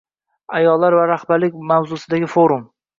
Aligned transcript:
Ayollar 0.59 0.97
va 1.01 1.05
rahbarlik 1.13 1.63
mavzusida 1.75 2.35
forum 2.37 2.71